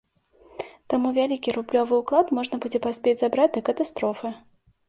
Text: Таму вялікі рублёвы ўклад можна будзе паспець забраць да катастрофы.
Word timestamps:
Таму 0.93 1.11
вялікі 1.17 1.53
рублёвы 1.59 1.93
ўклад 2.01 2.33
можна 2.39 2.59
будзе 2.65 2.79
паспець 2.89 3.17
забраць 3.23 3.49
да 3.59 3.67
катастрофы. 3.69 4.37